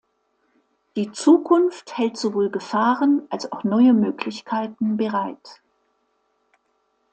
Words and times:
Die 0.95 1.11
Zukunft 1.11 1.95
hält 1.95 2.17
sowohl 2.17 2.49
Gefahren 2.49 3.27
als 3.29 3.51
auch 3.51 3.63
neue 3.63 3.93
Möglichkeiten 3.93 4.97
bereit. 4.97 5.61